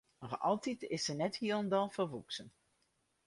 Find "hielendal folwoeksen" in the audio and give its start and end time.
1.41-2.47